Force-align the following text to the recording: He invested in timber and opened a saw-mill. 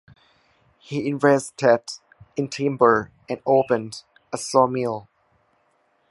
He 0.79 1.07
invested 1.07 1.81
in 2.35 2.47
timber 2.49 3.11
and 3.29 3.39
opened 3.45 4.01
a 4.33 4.37
saw-mill. 4.39 5.07